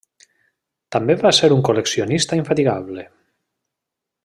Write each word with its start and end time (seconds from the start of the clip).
També 0.95 1.15
va 1.19 1.33
ser 1.41 1.51
un 1.57 1.61
col·leccionista 1.69 2.41
infatigable. 2.41 3.07